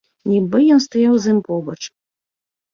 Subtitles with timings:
[0.31, 1.79] Нібы ён стаяў з ім побач.